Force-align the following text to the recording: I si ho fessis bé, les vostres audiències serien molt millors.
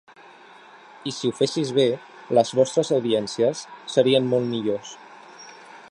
I 1.11 1.11
si 1.17 1.29
ho 1.29 1.33
fessis 1.39 1.73
bé, 1.79 1.85
les 2.39 2.55
vostres 2.61 2.91
audiències 2.97 3.63
serien 3.97 4.31
molt 4.33 4.53
millors. 4.57 4.97